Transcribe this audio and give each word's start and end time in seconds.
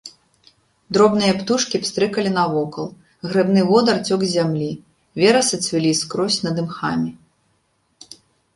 Дробныя 0.95 1.33
птушкі 1.41 1.81
пстрыкалі 1.83 2.31
навокал, 2.37 2.87
грыбны 3.29 3.61
водар 3.69 3.95
цёк 4.07 4.19
з 4.29 4.31
зямлі, 4.37 4.71
верасы 5.23 5.55
цвілі 5.69 5.91
скрозь 6.03 6.41
над 6.49 6.55
імхамі. 6.67 7.09